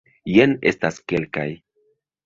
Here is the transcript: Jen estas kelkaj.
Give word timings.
Jen 0.37 0.55
estas 0.71 0.99
kelkaj. 1.15 1.49